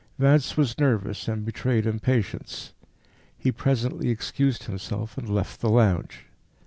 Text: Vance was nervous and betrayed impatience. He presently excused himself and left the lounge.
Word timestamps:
Vance 0.17 0.57
was 0.57 0.79
nervous 0.79 1.27
and 1.27 1.45
betrayed 1.45 1.85
impatience. 1.85 2.73
He 3.37 3.51
presently 3.51 4.09
excused 4.09 4.63
himself 4.63 5.15
and 5.15 5.29
left 5.29 5.61
the 5.61 5.69
lounge. 5.69 6.25